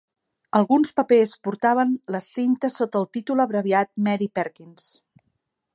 Alguns 0.59 0.93
papers 0.99 1.33
portaven 1.47 1.91
la 2.15 2.23
cinta 2.29 2.73
sota 2.79 3.01
el 3.03 3.07
títol 3.19 3.45
abreviat 3.45 3.95
Mary 4.09 4.31
Perkins. 4.41 4.91